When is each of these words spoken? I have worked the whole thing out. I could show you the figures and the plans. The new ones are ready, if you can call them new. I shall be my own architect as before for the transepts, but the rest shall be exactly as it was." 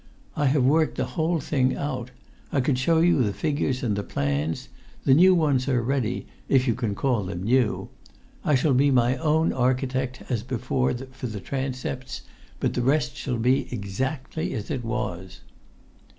I 0.35 0.47
have 0.47 0.63
worked 0.63 0.97
the 0.97 1.05
whole 1.13 1.39
thing 1.39 1.75
out. 1.77 2.09
I 2.51 2.59
could 2.59 2.79
show 2.79 3.01
you 3.01 3.21
the 3.21 3.33
figures 3.33 3.83
and 3.83 3.95
the 3.95 4.01
plans. 4.01 4.67
The 5.03 5.13
new 5.13 5.35
ones 5.35 5.67
are 5.69 5.79
ready, 5.83 6.25
if 6.49 6.67
you 6.67 6.73
can 6.73 6.95
call 6.95 7.25
them 7.25 7.43
new. 7.43 7.89
I 8.43 8.55
shall 8.55 8.73
be 8.73 8.89
my 8.89 9.17
own 9.17 9.53
architect 9.53 10.23
as 10.27 10.41
before 10.41 10.91
for 10.95 11.27
the 11.27 11.39
transepts, 11.39 12.21
but 12.59 12.73
the 12.73 12.81
rest 12.81 13.15
shall 13.15 13.37
be 13.37 13.71
exactly 13.71 14.53
as 14.55 14.71
it 14.71 14.83
was." 14.83 15.41